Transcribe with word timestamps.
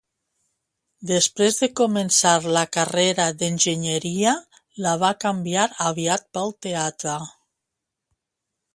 Després 1.09 1.59
de 1.63 1.69
començar 1.79 2.31
la 2.55 2.63
carrera 2.79 3.29
d'enginyeria, 3.43 4.35
la 4.87 4.97
va 5.07 5.15
canviar 5.27 5.69
aviat 5.93 6.29
pel 6.39 6.59
teatre. 6.69 7.19